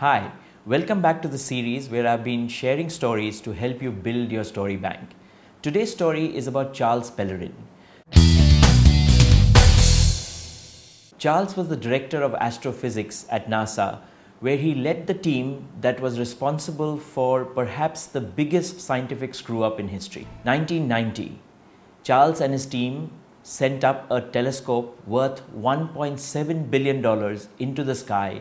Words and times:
Hi, 0.00 0.32
welcome 0.64 1.02
back 1.02 1.20
to 1.20 1.28
the 1.28 1.36
series 1.36 1.90
where 1.90 2.06
I've 2.08 2.24
been 2.24 2.48
sharing 2.48 2.88
stories 2.88 3.38
to 3.42 3.52
help 3.52 3.82
you 3.82 3.92
build 3.92 4.32
your 4.32 4.44
story 4.44 4.78
bank. 4.78 5.10
Today's 5.60 5.92
story 5.92 6.34
is 6.34 6.46
about 6.46 6.72
Charles 6.72 7.10
Pellerin. 7.10 7.52
Charles 11.18 11.54
was 11.54 11.68
the 11.68 11.76
director 11.76 12.22
of 12.22 12.32
astrophysics 12.36 13.26
at 13.28 13.50
NASA, 13.50 14.00
where 14.38 14.56
he 14.56 14.74
led 14.74 15.06
the 15.06 15.12
team 15.12 15.68
that 15.82 16.00
was 16.00 16.18
responsible 16.18 16.96
for 16.96 17.44
perhaps 17.44 18.06
the 18.06 18.22
biggest 18.22 18.80
scientific 18.80 19.34
screw 19.34 19.62
up 19.62 19.78
in 19.78 19.88
history. 19.88 20.26
1990, 20.44 21.38
Charles 22.04 22.40
and 22.40 22.54
his 22.54 22.64
team 22.64 23.10
sent 23.42 23.84
up 23.84 24.10
a 24.10 24.22
telescope 24.22 24.98
worth 25.06 25.42
$1.7 25.54 26.70
billion 26.70 27.38
into 27.58 27.84
the 27.84 27.94
sky 27.94 28.40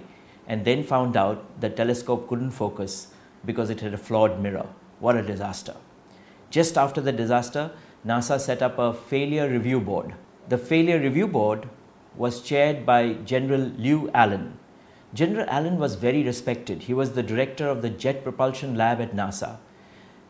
and 0.49 0.65
then 0.65 0.83
found 0.83 1.15
out 1.15 1.61
the 1.61 1.69
telescope 1.69 2.27
couldn't 2.27 2.51
focus 2.51 3.07
because 3.45 3.69
it 3.69 3.79
had 3.79 3.93
a 3.93 3.97
flawed 3.97 4.41
mirror. 4.41 4.67
What 4.99 5.15
a 5.15 5.21
disaster. 5.21 5.75
Just 6.49 6.77
after 6.77 6.99
the 6.99 7.11
disaster, 7.13 7.71
NASA 8.05 8.39
set 8.39 8.61
up 8.61 8.77
a 8.77 8.91
failure 8.93 9.47
review 9.47 9.79
board. 9.79 10.15
The 10.49 10.57
failure 10.57 10.99
review 10.99 11.27
board 11.27 11.69
was 12.15 12.41
chaired 12.41 12.85
by 12.85 13.13
General 13.13 13.71
Lew 13.77 14.09
Allen. 14.13 14.57
General 15.13 15.45
Allen 15.47 15.77
was 15.77 15.95
very 15.95 16.23
respected. 16.23 16.83
He 16.83 16.93
was 16.93 17.11
the 17.11 17.23
director 17.23 17.67
of 17.67 17.81
the 17.81 17.89
Jet 17.89 18.23
Propulsion 18.23 18.75
Lab 18.75 18.99
at 18.99 19.15
NASA. 19.15 19.57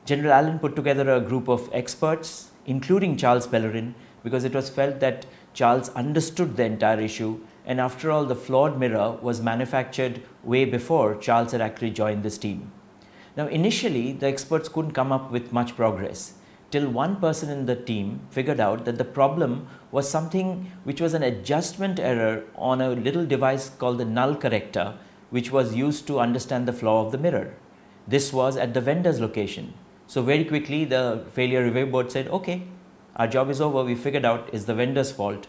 General 0.06 0.34
Allen 0.34 0.60
put 0.60 0.76
together 0.76 1.10
a 1.10 1.22
group 1.22 1.48
of 1.48 1.70
experts, 1.72 2.52
including 2.66 3.18
Charles 3.18 3.48
Pellerin, 3.48 3.96
because 4.24 4.44
it 4.44 4.54
was 4.54 4.70
felt 4.70 5.00
that 5.00 5.26
Charles 5.54 5.90
understood 5.90 6.58
the 6.58 6.64
entire 6.64 7.00
issue. 7.00 7.40
And 7.70 7.80
after 7.80 8.10
all, 8.10 8.26
the 8.26 8.36
flawed 8.36 8.80
mirror 8.80 9.18
was 9.22 9.44
manufactured 9.44 10.24
way 10.44 10.66
before 10.66 11.16
Charles 11.16 11.52
had 11.52 11.62
actually 11.62 11.92
joined 11.92 12.24
this 12.24 12.40
team. 12.40 12.72
Now, 13.38 13.46
initially, 13.46 14.12
the 14.12 14.26
experts 14.26 14.68
couldn't 14.68 14.94
come 14.94 15.12
up 15.12 15.32
with 15.32 15.54
much 15.54 15.76
progress 15.76 16.34
till 16.72 16.90
one 16.90 17.16
person 17.18 17.50
in 17.50 17.68
the 17.68 17.76
team 17.76 18.22
figured 18.32 18.60
out 18.60 18.86
that 18.86 18.98
the 18.98 19.06
problem 19.06 19.68
was 19.92 20.10
something 20.10 20.72
which 20.84 21.00
was 21.00 21.14
an 21.14 21.22
adjustment 21.22 22.00
error 22.00 22.44
on 22.56 22.82
a 22.82 22.90
little 22.90 23.26
device 23.26 23.70
called 23.70 24.00
the 24.00 24.06
null 24.06 24.36
corrector, 24.36 24.96
which 25.30 25.52
was 25.52 25.76
used 25.76 26.08
to 26.08 26.20
understand 26.20 26.68
the 26.68 26.74
flaw 26.74 27.06
of 27.06 27.12
the 27.12 27.20
mirror. 27.20 27.54
This 28.08 28.34
was 28.34 28.58
at 28.58 28.74
the 28.74 28.82
vendor's 28.82 29.22
location. 29.22 29.76
So, 30.08 30.24
very 30.24 30.44
quickly, 30.44 30.86
the 30.86 31.24
failure 31.34 31.64
review 31.64 31.86
board 31.86 32.12
said, 32.12 32.28
okay, 32.30 32.64
our 33.16 33.28
job 33.28 33.52
is 33.52 33.62
over, 33.62 33.84
we 33.84 33.94
figured 33.94 34.26
out 34.26 34.50
it's 34.52 34.66
the 34.66 34.74
vendor's 34.74 35.12
fault. 35.12 35.46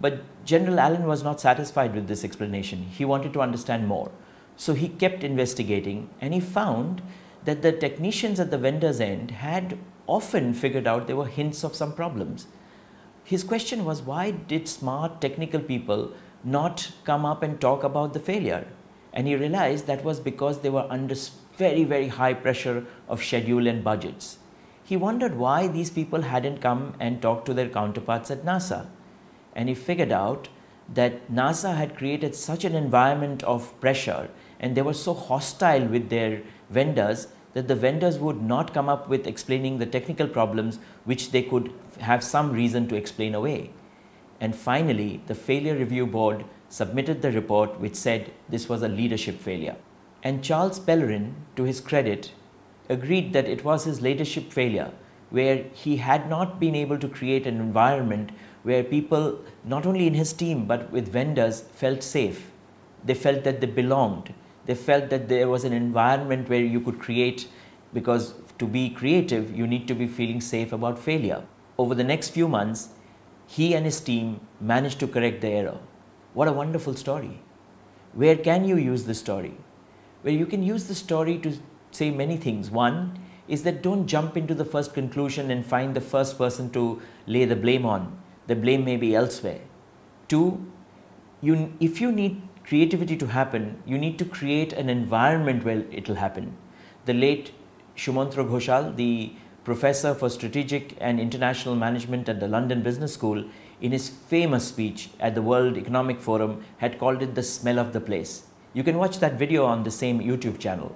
But 0.00 0.22
General 0.44 0.80
Allen 0.80 1.06
was 1.06 1.22
not 1.22 1.40
satisfied 1.40 1.94
with 1.94 2.06
this 2.08 2.24
explanation. 2.24 2.82
He 2.82 3.04
wanted 3.04 3.32
to 3.32 3.40
understand 3.40 3.88
more. 3.88 4.10
So 4.56 4.74
he 4.74 4.88
kept 4.88 5.24
investigating 5.24 6.10
and 6.20 6.32
he 6.32 6.40
found 6.40 7.02
that 7.44 7.62
the 7.62 7.72
technicians 7.72 8.40
at 8.40 8.50
the 8.50 8.58
vendor's 8.58 9.00
end 9.00 9.30
had 9.30 9.78
often 10.06 10.54
figured 10.54 10.86
out 10.86 11.06
there 11.06 11.16
were 11.16 11.26
hints 11.26 11.64
of 11.64 11.74
some 11.74 11.92
problems. 11.94 12.46
His 13.24 13.44
question 13.44 13.84
was 13.84 14.02
why 14.02 14.30
did 14.30 14.68
smart 14.68 15.20
technical 15.20 15.60
people 15.60 16.12
not 16.44 16.92
come 17.04 17.24
up 17.24 17.42
and 17.42 17.60
talk 17.60 17.82
about 17.82 18.12
the 18.12 18.20
failure? 18.20 18.66
And 19.12 19.26
he 19.26 19.34
realized 19.34 19.86
that 19.86 20.04
was 20.04 20.20
because 20.20 20.60
they 20.60 20.70
were 20.70 20.86
under 20.90 21.14
very, 21.56 21.84
very 21.84 22.08
high 22.08 22.34
pressure 22.34 22.86
of 23.08 23.24
schedule 23.24 23.66
and 23.66 23.82
budgets. 23.82 24.38
He 24.84 24.96
wondered 24.96 25.36
why 25.36 25.66
these 25.66 25.90
people 25.90 26.22
hadn't 26.22 26.60
come 26.60 26.94
and 27.00 27.20
talked 27.20 27.46
to 27.46 27.54
their 27.54 27.68
counterparts 27.68 28.30
at 28.30 28.44
NASA. 28.44 28.86
And 29.56 29.68
he 29.68 29.74
figured 29.74 30.12
out 30.12 30.48
that 30.94 31.32
NASA 31.32 31.76
had 31.76 31.96
created 31.96 32.36
such 32.36 32.64
an 32.64 32.76
environment 32.76 33.42
of 33.42 33.78
pressure 33.80 34.28
and 34.60 34.76
they 34.76 34.82
were 34.82 34.94
so 34.94 35.14
hostile 35.14 35.86
with 35.86 36.10
their 36.10 36.42
vendors 36.70 37.28
that 37.54 37.66
the 37.66 37.74
vendors 37.74 38.18
would 38.18 38.40
not 38.42 38.74
come 38.74 38.88
up 38.88 39.08
with 39.08 39.26
explaining 39.26 39.78
the 39.78 39.86
technical 39.86 40.28
problems 40.28 40.78
which 41.04 41.30
they 41.30 41.42
could 41.42 41.72
have 42.00 42.22
some 42.22 42.52
reason 42.52 42.86
to 42.86 42.94
explain 42.94 43.34
away. 43.34 43.70
And 44.40 44.54
finally, 44.54 45.22
the 45.26 45.34
failure 45.34 45.74
review 45.74 46.06
board 46.06 46.44
submitted 46.68 47.22
the 47.22 47.32
report 47.32 47.80
which 47.80 47.94
said 47.94 48.30
this 48.48 48.68
was 48.68 48.82
a 48.82 48.88
leadership 48.88 49.40
failure. 49.40 49.76
And 50.22 50.44
Charles 50.44 50.78
Pellerin, 50.78 51.34
to 51.56 51.64
his 51.64 51.80
credit, 51.80 52.32
agreed 52.88 53.32
that 53.32 53.48
it 53.48 53.64
was 53.64 53.84
his 53.84 54.02
leadership 54.02 54.52
failure 54.52 54.92
where 55.30 55.64
he 55.72 55.96
had 55.96 56.28
not 56.28 56.60
been 56.60 56.74
able 56.74 56.98
to 56.98 57.08
create 57.08 57.46
an 57.46 57.60
environment 57.60 58.30
where 58.66 58.82
people, 58.82 59.38
not 59.62 59.86
only 59.86 60.08
in 60.08 60.14
his 60.14 60.32
team 60.32 60.66
but 60.66 60.90
with 60.90 61.06
vendors, 61.08 61.60
felt 61.82 62.02
safe. 62.02 62.50
They 63.04 63.14
felt 63.14 63.44
that 63.44 63.60
they 63.60 63.68
belonged. 63.68 64.34
They 64.64 64.74
felt 64.74 65.08
that 65.10 65.28
there 65.28 65.48
was 65.48 65.62
an 65.62 65.72
environment 65.72 66.48
where 66.48 66.64
you 66.74 66.80
could 66.80 66.98
create 66.98 67.46
because 67.94 68.34
to 68.58 68.66
be 68.66 68.90
creative 68.90 69.56
you 69.56 69.68
need 69.68 69.86
to 69.86 69.94
be 69.94 70.08
feeling 70.08 70.40
safe 70.40 70.72
about 70.72 70.98
failure. 70.98 71.44
Over 71.78 71.94
the 71.94 72.02
next 72.02 72.30
few 72.30 72.48
months 72.48 72.88
he 73.46 73.72
and 73.72 73.84
his 73.84 74.00
team 74.00 74.40
managed 74.60 74.98
to 74.98 75.06
correct 75.06 75.42
the 75.42 75.48
error. 75.50 75.78
What 76.34 76.48
a 76.48 76.52
wonderful 76.52 76.96
story. 76.96 77.38
Where 78.14 78.36
can 78.36 78.64
you 78.64 78.76
use 78.76 79.04
the 79.04 79.14
story? 79.14 79.56
Where 80.22 80.34
you 80.34 80.44
can 80.44 80.64
use 80.64 80.88
the 80.88 80.96
story 80.96 81.38
to 81.38 81.56
say 81.92 82.10
many 82.10 82.36
things. 82.36 82.68
One 82.72 83.16
is 83.46 83.62
that 83.62 83.80
don't 83.80 84.08
jump 84.08 84.36
into 84.36 84.54
the 84.54 84.64
first 84.64 84.92
conclusion 84.92 85.52
and 85.52 85.64
find 85.64 85.94
the 85.94 86.00
first 86.00 86.36
person 86.36 86.70
to 86.70 87.00
lay 87.28 87.44
the 87.44 87.54
blame 87.54 87.86
on 87.86 88.25
the 88.46 88.56
blame 88.56 88.84
may 88.84 88.96
be 88.96 89.14
elsewhere 89.14 89.60
two 90.28 90.46
you 91.40 91.72
if 91.80 92.00
you 92.00 92.10
need 92.10 92.42
creativity 92.66 93.16
to 93.16 93.26
happen, 93.28 93.80
you 93.86 93.96
need 93.96 94.18
to 94.18 94.24
create 94.24 94.72
an 94.72 94.88
environment 94.88 95.64
where 95.64 95.84
it 95.90 96.08
will 96.08 96.16
happen. 96.16 96.56
The 97.04 97.14
late 97.14 97.52
Sumantra 97.96 98.44
Ghoshal, 98.48 98.96
the 98.96 99.32
professor 99.64 100.14
for 100.14 100.28
strategic 100.28 100.96
and 101.00 101.20
international 101.20 101.76
management 101.76 102.28
at 102.28 102.40
the 102.40 102.48
London 102.48 102.82
Business 102.82 103.14
School, 103.14 103.44
in 103.80 103.92
his 103.92 104.08
famous 104.08 104.66
speech 104.66 105.10
at 105.20 105.34
the 105.34 105.42
World 105.42 105.76
Economic 105.76 106.20
Forum, 106.20 106.64
had 106.78 106.98
called 106.98 107.22
it 107.22 107.34
the 107.34 107.42
smell 107.42 107.78
of 107.78 107.92
the 107.92 108.00
place. 108.00 108.44
You 108.72 108.82
can 108.82 108.98
watch 108.98 109.20
that 109.20 109.38
video 109.38 109.64
on 109.64 109.84
the 109.84 109.90
same 109.90 110.20
YouTube 110.20 110.58
channel. 110.58 110.94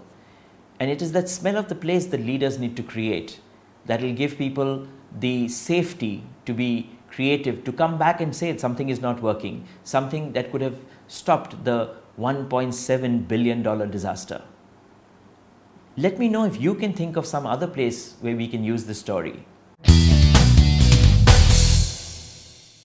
And 0.78 0.90
it 0.90 1.02
is 1.02 1.12
that 1.12 1.28
smell 1.28 1.56
of 1.56 1.68
the 1.68 1.74
place 1.74 2.06
that 2.06 2.20
leaders 2.20 2.58
need 2.58 2.76
to 2.76 2.82
create 2.82 3.40
that 3.86 4.02
will 4.02 4.14
give 4.14 4.38
people 4.38 4.86
the 5.18 5.48
safety 5.48 6.24
to 6.46 6.54
be 6.54 6.90
creative, 7.10 7.64
to 7.64 7.72
come 7.72 7.98
back 7.98 8.20
and 8.20 8.34
say 8.34 8.56
something 8.56 8.88
is 8.88 9.00
not 9.00 9.20
working, 9.20 9.66
something 9.84 10.32
that 10.32 10.50
could 10.50 10.60
have 10.60 10.78
stopped 11.08 11.64
the 11.64 11.94
$1.7 12.18 13.28
billion 13.28 13.90
disaster. 13.90 14.42
Let 15.96 16.18
me 16.18 16.28
know 16.28 16.44
if 16.44 16.60
you 16.60 16.74
can 16.74 16.92
think 16.92 17.16
of 17.16 17.26
some 17.26 17.46
other 17.46 17.66
place 17.66 18.16
where 18.20 18.36
we 18.36 18.48
can 18.48 18.64
use 18.64 18.84
this 18.84 19.00
story. 19.00 19.44